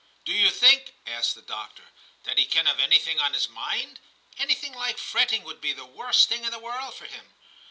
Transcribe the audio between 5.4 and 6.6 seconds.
would be the worst thing in the